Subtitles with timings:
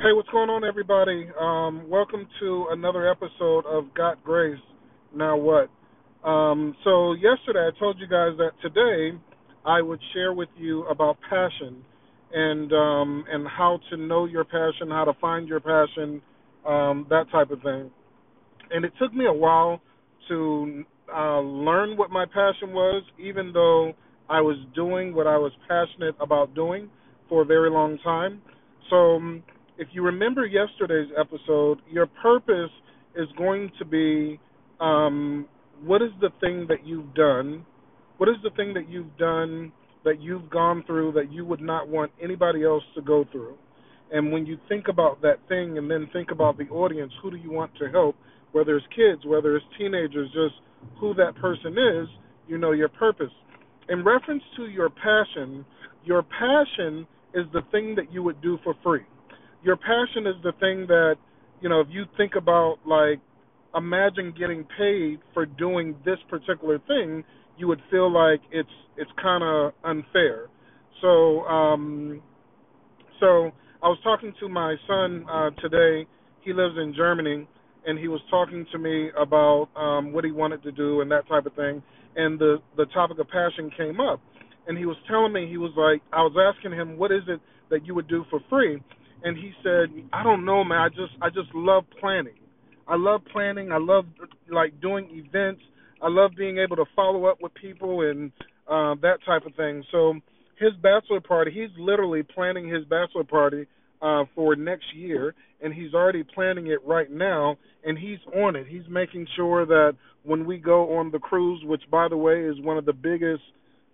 [0.00, 1.28] Hey, what's going on, everybody?
[1.40, 4.60] Um, welcome to another episode of Got Grace.
[5.12, 5.68] Now what?
[6.22, 9.18] Um, so yesterday I told you guys that today
[9.66, 11.82] I would share with you about passion
[12.32, 16.22] and um, and how to know your passion, how to find your passion,
[16.64, 17.90] um, that type of thing.
[18.70, 19.80] And it took me a while
[20.28, 23.94] to uh, learn what my passion was, even though
[24.30, 26.88] I was doing what I was passionate about doing
[27.28, 28.40] for a very long time.
[28.90, 29.42] So um,
[29.78, 32.70] if you remember yesterday's episode, your purpose
[33.16, 34.38] is going to be
[34.80, 35.46] um,
[35.84, 37.64] what is the thing that you've done?
[38.16, 39.72] What is the thing that you've done
[40.04, 43.54] that you've gone through that you would not want anybody else to go through?
[44.10, 47.36] And when you think about that thing and then think about the audience, who do
[47.36, 48.16] you want to help?
[48.52, 50.54] Whether it's kids, whether it's teenagers, just
[50.98, 52.08] who that person is,
[52.48, 53.32] you know your purpose.
[53.88, 55.64] In reference to your passion,
[56.04, 59.04] your passion is the thing that you would do for free
[59.62, 61.16] your passion is the thing that
[61.60, 63.20] you know if you think about like
[63.76, 67.24] imagine getting paid for doing this particular thing
[67.58, 70.48] you would feel like it's it's kind of unfair.
[71.02, 72.22] So um
[73.20, 73.50] so
[73.82, 76.06] i was talking to my son uh today.
[76.42, 77.46] He lives in germany
[77.86, 81.28] and he was talking to me about um what he wanted to do and that
[81.28, 81.82] type of thing.
[82.16, 84.20] And the the topic of passion came up.
[84.66, 87.40] And he was telling me he was like i was asking him what is it
[87.70, 88.80] that you would do for free
[89.22, 90.78] and he said, "I don't know, man.
[90.78, 92.34] I just I just love planning.
[92.86, 93.72] I love planning.
[93.72, 94.06] I love
[94.50, 95.62] like doing events.
[96.02, 98.32] I love being able to follow up with people and
[98.66, 100.14] uh, that type of thing." So
[100.58, 103.66] his bachelor party, he's literally planning his bachelor party
[104.02, 108.66] uh, for next year, and he's already planning it right now, and he's on it.
[108.68, 112.60] He's making sure that when we go on the cruise, which by the way is
[112.60, 113.42] one of the biggest,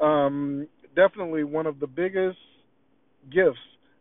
[0.00, 2.38] um, definitely one of the biggest
[3.32, 3.58] gifts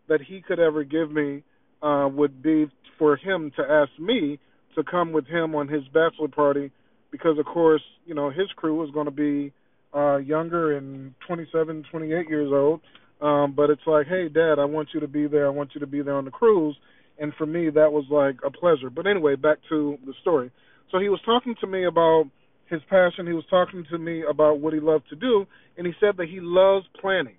[0.10, 1.44] that he could ever give me
[1.82, 2.66] uh, would be
[2.98, 4.40] for him to ask me
[4.76, 6.72] to come with him on his bachelor party,
[7.12, 9.54] because of course, you know, his crew is going to be
[9.96, 12.82] uh, younger and 27, 28 years old.
[13.22, 15.48] Um, but it's like, hey, Dad, I want you to be there.
[15.48, 16.78] I want you to be there on the cruise.
[17.18, 18.90] And for me, that was like a pleasure.
[18.90, 20.52] But anyway, back to the story.
[20.92, 22.26] So he was talking to me about
[22.70, 23.28] his passion.
[23.28, 25.46] He was talking to me about what he loved to do,
[25.78, 27.36] and he said that he loves planning.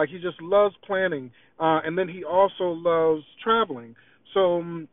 [0.00, 3.94] Like he just loves planning, uh, and then he also loves traveling.
[4.32, 4.88] So um,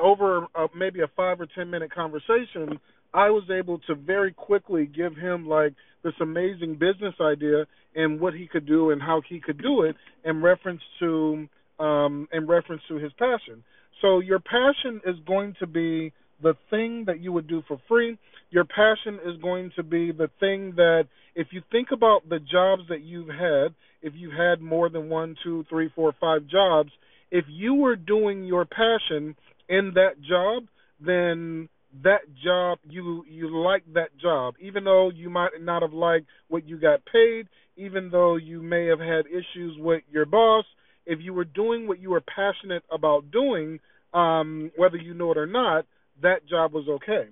[0.00, 2.80] over maybe a five or ten minute conversation,
[3.14, 8.34] I was able to very quickly give him like this amazing business idea and what
[8.34, 9.94] he could do and how he could do it
[10.24, 11.46] in reference to
[11.78, 13.62] um, in reference to his passion.
[14.00, 18.18] So your passion is going to be the thing that you would do for free.
[18.50, 21.04] Your passion is going to be the thing that,
[21.34, 25.36] if you think about the jobs that you've had, if you had more than one,
[25.42, 26.90] two, three, four, five jobs,
[27.30, 29.34] if you were doing your passion
[29.68, 30.64] in that job,
[31.00, 31.68] then
[32.02, 36.66] that job you you like that job even though you might not have liked what
[36.66, 40.64] you got paid even though you may have had issues with your boss
[41.04, 43.78] if you were doing what you were passionate about doing
[44.14, 45.84] um whether you know it or not
[46.22, 47.28] that job was okay.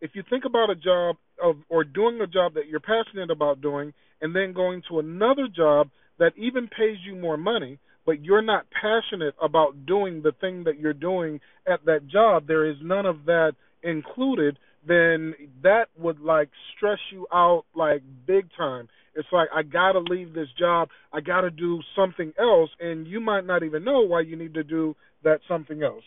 [0.00, 3.60] If you think about a job of or doing a job that you're passionate about
[3.60, 8.42] doing and then going to another job that even pays you more money, but you're
[8.42, 13.06] not passionate about doing the thing that you're doing at that job, there is none
[13.06, 13.52] of that
[13.82, 18.88] included, then that would like stress you out like big time.
[19.14, 23.46] It's like I gotta leave this job, I gotta do something else, and you might
[23.46, 26.04] not even know why you need to do that something else.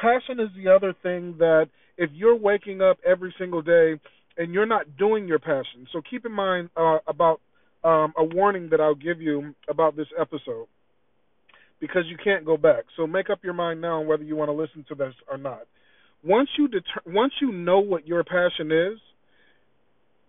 [0.00, 4.00] Passion is the other thing that if you're waking up every single day
[4.38, 7.40] and you're not doing your passion, so keep in mind uh, about
[7.84, 10.66] um, a warning that I'll give you about this episode
[11.80, 12.84] because you can't go back.
[12.96, 15.38] So make up your mind now on whether you want to listen to this or
[15.38, 15.62] not.
[16.22, 18.98] Once you deter- once you know what your passion is,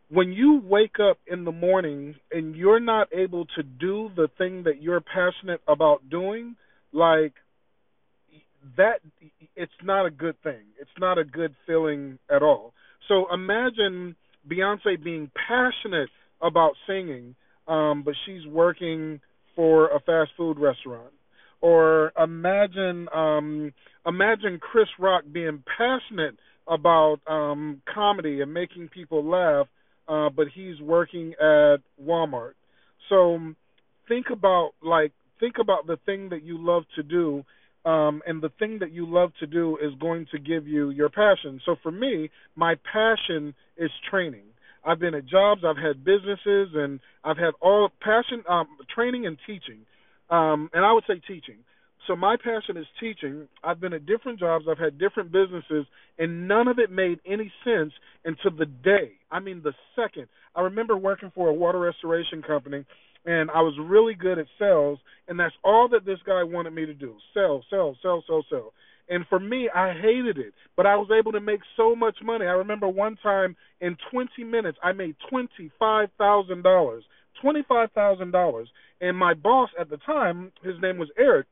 [0.09, 4.63] when you wake up in the morning and you're not able to do the thing
[4.63, 6.55] that you're passionate about doing,
[6.93, 7.33] like
[8.77, 8.99] that
[9.55, 10.63] it's not a good thing.
[10.79, 12.73] It's not a good feeling at all.
[13.07, 14.15] So imagine
[14.49, 16.09] Beyonce being passionate
[16.41, 17.35] about singing,
[17.67, 19.19] um, but she's working
[19.55, 21.13] for a fast food restaurant.
[21.61, 23.73] Or imagine um,
[24.05, 26.37] imagine Chris Rock being passionate
[26.67, 29.67] about um, comedy and making people laugh,
[30.07, 32.53] uh, but he's working at Walmart.
[33.09, 33.53] So
[34.07, 37.43] think about like think about the thing that you love to do
[37.85, 41.09] um, and the thing that you love to do is going to give you your
[41.09, 41.59] passion.
[41.65, 44.45] So for me, my passion is training.
[44.83, 49.37] I've been at jobs, I've had businesses, and I've had all passion, um, training and
[49.45, 49.85] teaching.
[50.29, 51.57] Um, and I would say teaching.
[52.07, 53.47] So my passion is teaching.
[53.63, 55.85] I've been at different jobs, I've had different businesses,
[56.17, 57.93] and none of it made any sense
[58.25, 59.13] until the day.
[59.29, 60.27] I mean, the second.
[60.55, 62.85] I remember working for a water restoration company,
[63.25, 66.85] and I was really good at sales, and that's all that this guy wanted me
[66.85, 68.73] to do sell, sell, sell, sell, sell.
[69.09, 72.45] And for me, I hated it, but I was able to make so much money.
[72.45, 77.01] I remember one time in 20 minutes, I made $25,000.
[77.43, 78.65] $25,000.
[79.01, 81.47] And my boss at the time, his name was Eric,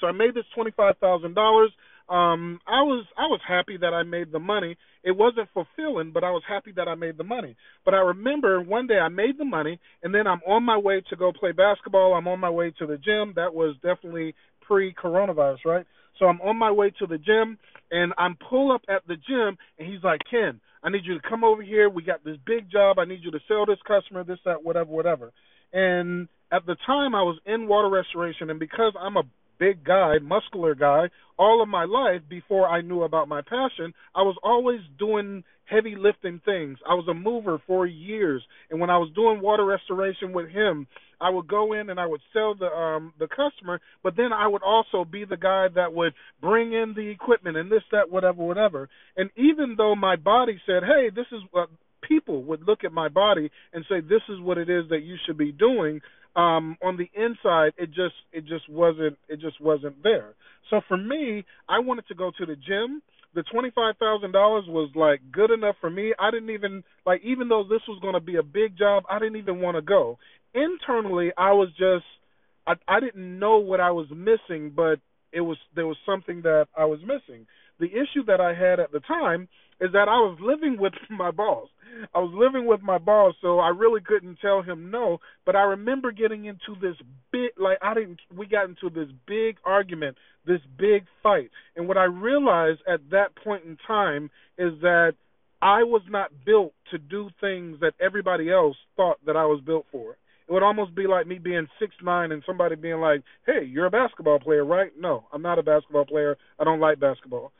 [0.00, 1.70] so I made this twenty five thousand dollars.
[2.10, 4.76] Um, I was I was happy that I made the money.
[5.04, 7.56] It wasn't fulfilling, but I was happy that I made the money.
[7.84, 11.02] But I remember one day I made the money, and then I'm on my way
[11.08, 12.14] to go play basketball.
[12.14, 13.32] I'm on my way to the gym.
[13.36, 14.34] That was definitely
[14.66, 15.86] pre-coronavirus, right?
[16.18, 17.58] So I'm on my way to the gym,
[17.92, 21.28] and I'm pull up at the gym, and he's like, Ken, I need you to
[21.28, 21.88] come over here.
[21.88, 22.98] We got this big job.
[22.98, 25.32] I need you to sell this customer, this, that, whatever, whatever.
[25.72, 29.22] And at the time, I was in water restoration, and because I'm a
[29.60, 34.22] big guy, muscular guy, all of my life before I knew about my passion, I
[34.22, 36.78] was always doing heavy lifting things.
[36.88, 40.88] I was a mover for years, and when I was doing water restoration with him,
[41.20, 44.48] I would go in and I would sell the um the customer, but then I
[44.48, 48.42] would also be the guy that would bring in the equipment and this that whatever
[48.42, 48.88] whatever.
[49.16, 51.68] And even though my body said, "Hey, this is what
[52.02, 55.16] people would look at my body and say this is what it is that you
[55.26, 56.00] should be doing
[56.36, 60.34] um on the inside it just it just wasn't it just wasn't there.
[60.70, 63.02] So for me i wanted to go to the gym.
[63.34, 66.12] The twenty five thousand dollars was like good enough for me.
[66.18, 69.18] I didn't even like even though this was going to be a big job i
[69.18, 70.18] didn't even want to go.
[70.54, 72.06] Internally i was just
[72.66, 75.00] i i didn't know what i was missing but
[75.32, 77.46] it was there was something that i was missing.
[77.78, 79.48] The issue that i had at the time
[79.80, 81.68] is that i was living with my boss
[82.14, 85.18] I was living with my boss, so I really couldn't tell him no.
[85.44, 86.96] But I remember getting into this
[87.32, 88.20] big, like I didn't.
[88.34, 90.16] We got into this big argument,
[90.46, 95.14] this big fight, and what I realized at that point in time is that
[95.62, 99.86] I was not built to do things that everybody else thought that I was built
[99.92, 100.16] for.
[100.48, 103.86] It would almost be like me being six nine and somebody being like, "Hey, you're
[103.86, 106.36] a basketball player, right?" No, I'm not a basketball player.
[106.58, 107.52] I don't like basketball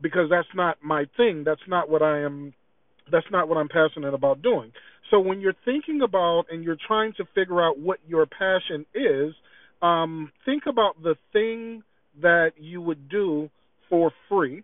[0.00, 1.44] because that's not my thing.
[1.44, 2.54] That's not what I am
[3.10, 4.72] that's not what I'm passionate about doing.
[5.10, 9.34] So when you're thinking about and you're trying to figure out what your passion is,
[9.80, 11.82] um, think about the thing
[12.20, 13.48] that you would do
[13.88, 14.62] for free.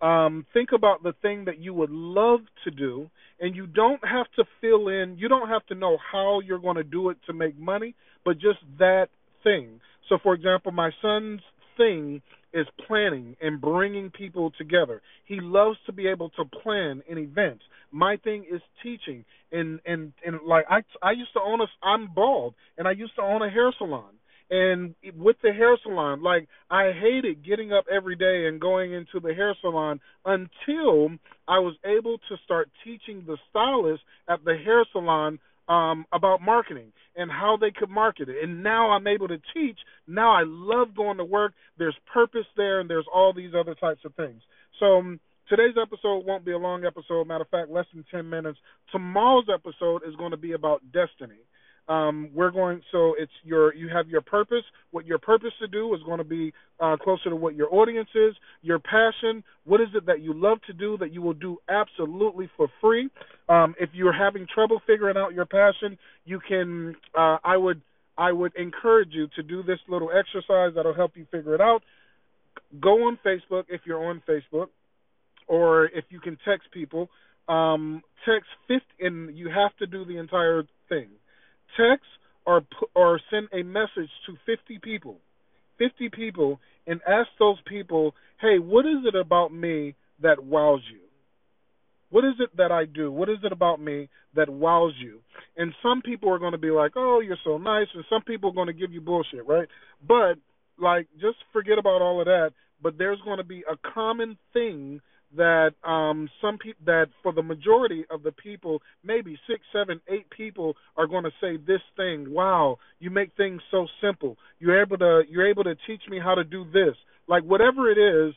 [0.00, 4.26] Um, think about the thing that you would love to do, and you don't have
[4.36, 7.34] to fill in, you don't have to know how you're going to do it to
[7.34, 7.94] make money,
[8.24, 9.08] but just that
[9.42, 9.80] thing.
[10.08, 11.40] So, for example, my son's
[11.76, 15.02] thing is planning and bringing people together.
[15.24, 17.60] He loves to be able to plan an event.
[17.92, 22.12] My thing is teaching and and and like I I used to own a I'm
[22.14, 24.14] bald and I used to own a hair salon.
[24.52, 29.20] And with the hair salon, like I hated getting up every day and going into
[29.20, 31.10] the hair salon until
[31.46, 35.38] I was able to start teaching the stylists at the hair salon
[35.68, 38.42] um, about marketing and how they could market it.
[38.42, 39.78] And now I'm able to teach.
[40.06, 41.52] Now I love going to work.
[41.78, 44.42] There's purpose there, and there's all these other types of things.
[44.78, 47.26] So um, today's episode won't be a long episode.
[47.26, 48.58] Matter of fact, less than 10 minutes.
[48.92, 51.40] Tomorrow's episode is going to be about destiny.
[51.88, 54.62] Um, we're going so it's your you have your purpose.
[54.92, 58.08] What your purpose to do is going to be uh, closer to what your audience
[58.14, 58.34] is.
[58.62, 59.42] Your passion.
[59.64, 63.08] What is it that you love to do that you will do absolutely for free?
[63.48, 66.94] Um, if you're having trouble figuring out your passion, you can.
[67.16, 67.80] Uh, I would
[68.16, 71.82] I would encourage you to do this little exercise that'll help you figure it out.
[72.80, 74.66] Go on Facebook if you're on Facebook,
[75.48, 77.08] or if you can text people.
[77.48, 81.08] Um, text 50, and you have to do the entire thing
[81.76, 82.06] text
[82.46, 82.62] or
[82.94, 85.18] or send a message to 50 people,
[85.78, 91.00] 50 people, and ask those people, hey, what is it about me that wows you?
[92.10, 93.12] What is it that I do?
[93.12, 95.20] What is it about me that wows you?
[95.56, 98.50] And some people are going to be like, oh, you're so nice, and some people
[98.50, 99.68] are going to give you bullshit, right?
[100.06, 100.34] But
[100.78, 102.52] like, just forget about all of that.
[102.82, 105.00] But there's going to be a common thing
[105.36, 110.28] that um some people that for the majority of the people maybe six seven eight
[110.30, 114.36] people are going to say this thing wow you make things so simple.
[114.58, 116.94] You're able to you're able to teach me how to do this.
[117.26, 118.34] Like whatever it is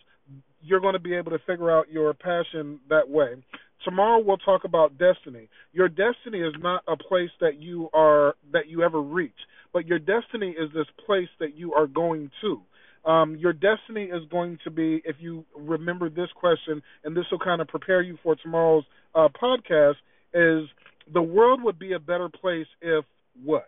[0.62, 3.36] you're going to be able to figure out your passion that way.
[3.84, 5.50] Tomorrow we'll talk about destiny.
[5.74, 9.32] Your destiny is not a place that you are that you ever reach
[9.74, 12.62] but your destiny is this place that you are going to
[13.06, 17.40] um, your destiny is going to be, if you remember this question, and this will
[17.40, 19.96] kind of prepare you for tomorrow's uh, podcast,
[20.34, 20.68] is
[21.14, 23.04] the world would be a better place if
[23.44, 23.66] what?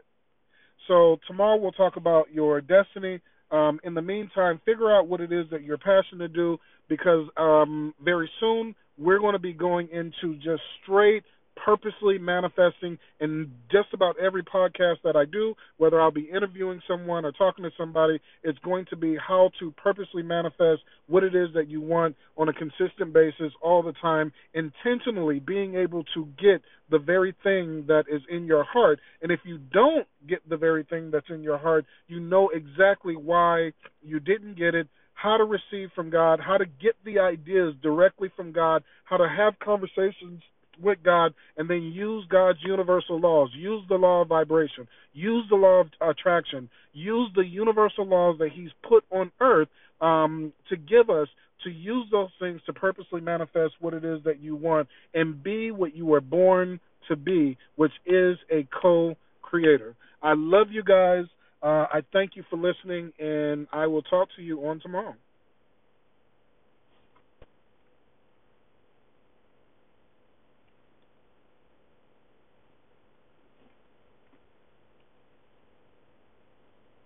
[0.88, 3.20] So tomorrow we'll talk about your destiny.
[3.52, 7.28] Um, in the meantime, figure out what it is that you're passionate to do because
[7.38, 11.24] um, very soon we're going to be going into just straight
[11.64, 17.26] purposely manifesting in just about every podcast that I do, whether I'll be interviewing someone
[17.26, 21.50] or talking to somebody, it's going to be how to purposely manifest what it is
[21.54, 26.62] that you want on a consistent basis all the time, intentionally being able to get
[26.92, 29.00] the very thing that is in your heart.
[29.22, 33.16] And if you don't get the very thing that's in your heart, you know exactly
[33.16, 33.72] why
[34.04, 38.30] you didn't get it how to receive from God, how to get the ideas directly
[38.36, 40.42] from God, how to have conversations
[40.82, 43.50] with God and then use God's universal laws.
[43.56, 44.88] Use the law of vibration.
[45.14, 46.70] Use the law of attraction.
[46.94, 49.70] Use the universal laws that He's put on earth
[50.02, 51.28] um, to give us
[51.64, 55.72] to use those things to purposely manifest what it is that you want and be
[55.72, 59.96] what you were born to be, which is a co creator.
[60.22, 61.26] I love you guys.
[61.62, 65.16] Uh, I thank you for listening, and I will talk to you on tomorrow.